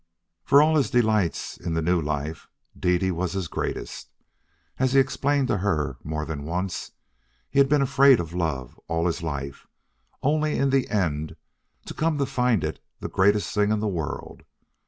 For 0.43 0.61
of 0.63 0.67
all 0.67 0.75
his 0.77 0.89
delights 0.89 1.57
in 1.57 1.75
the 1.75 1.81
new 1.83 2.01
life, 2.01 2.47
Dede 2.75 3.11
was 3.11 3.33
his 3.33 3.47
greatest. 3.47 4.09
As 4.79 4.93
he 4.93 4.99
explained 4.99 5.47
to 5.49 5.57
her 5.57 5.97
more 6.03 6.25
than 6.25 6.43
once, 6.43 6.93
he 7.51 7.59
had 7.59 7.69
been 7.69 7.83
afraid 7.83 8.19
of 8.19 8.33
love 8.33 8.79
all 8.87 9.05
his 9.05 9.21
life 9.21 9.67
only 10.23 10.57
in 10.57 10.71
the 10.71 10.89
end 10.89 11.35
to 11.85 11.93
come 11.93 12.17
to 12.17 12.25
find 12.25 12.63
it 12.63 12.79
the 12.99 13.09
greatest 13.09 13.53
thing 13.53 13.69
in 13.71 13.79
the 13.79 13.87
world. 13.87 14.41